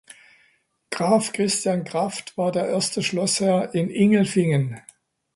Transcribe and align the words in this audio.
Graf 0.89 1.31
Christian 1.31 1.83
Kraft 1.83 2.35
war 2.35 2.51
der 2.51 2.67
erste 2.67 3.03
Schlossherr 3.03 3.75
in 3.75 3.91
Ingelfingen. 3.91 4.81